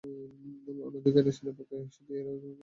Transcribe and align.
অন্যদিকে 0.85 1.19
আইনস্টাইনের 1.19 1.55
পক্ষে 1.57 1.75
শুধু 1.95 2.11
এরইউন 2.13 2.37
শ্রোডিঙ্গার। 2.37 2.59